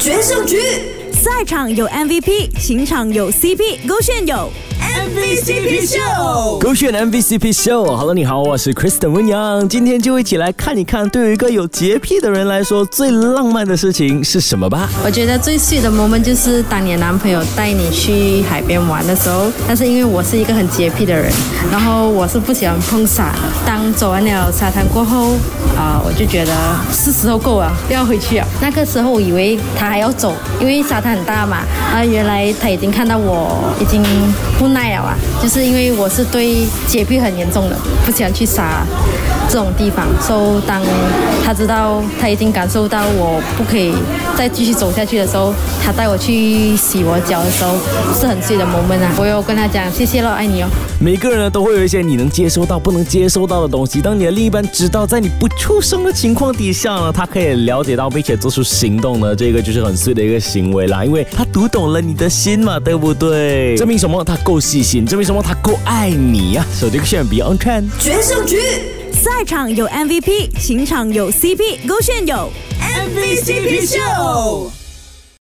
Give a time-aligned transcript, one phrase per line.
[0.00, 0.58] 决胜局，
[1.12, 4.50] 赛场有 MVP，情场有 CP，勾炫有。
[4.80, 6.58] MVCP Show，。
[6.58, 7.84] 勾选 MVCP Show。
[7.96, 9.68] Hello，你好，我是 Kristen 温阳。
[9.68, 14.88] 今天就一起来看一看，对于一个有洁癖的人来说，最浪漫的事情是什么吧？
[15.04, 21.30] 我觉得最 sweet 的 moment 就是当你的男朋友带你去海边玩的时候，但是因为我是一个很洁癖的人，
[21.70, 23.38] 然后我是不喜欢碰沙的。
[23.66, 25.34] 当走完了沙滩过后，
[25.76, 26.52] 啊、我就觉得
[26.92, 28.46] 是时候够了，不要回去了。
[28.60, 31.58] 那个时候我以为他还要走，因为沙滩很大嘛，
[31.92, 34.02] 啊，原来他已经看到我已经
[34.60, 38.84] 不耐了啊，就是因为我是对洁癖很严重的，不喜欢去杀。
[39.50, 40.80] 这种地方，所以当
[41.44, 43.92] 他知道他已经感受到我不可以
[44.38, 45.52] 再继续走下去的时候，
[45.84, 47.74] 他带我去洗我脚的时候，
[48.14, 49.12] 是很 sweet 的 moment 啊！
[49.18, 50.68] 我有跟他讲谢谢咯，爱你哦。
[51.00, 54.00] 每个人呢都会有一些你能接收到、不能接收到的东西。
[54.00, 61.04] 当你的另一半知道，在你不出声的情况底下呢，他可以了解到并且做出行动呢，这个就是很碎的一个行为啦。
[61.04, 63.76] 因为他读懂了你的心嘛，对不对？
[63.76, 64.22] 证明什么？
[64.22, 65.42] 他够细心，证明什么？
[65.42, 67.88] 他够爱你呀、手这个炫 Beyond Trend。
[67.98, 68.60] 决胜局
[69.22, 74.79] 赛场有 MVP，情场有 CP，勾炫有，MVCP 秀。